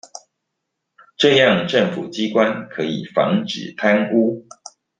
[1.17, 4.47] 這樣政府機關可以防止貪污